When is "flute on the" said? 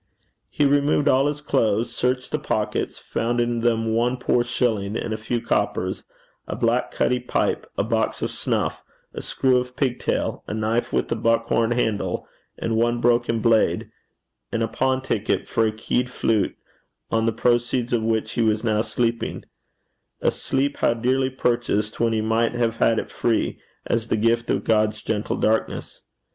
16.09-17.31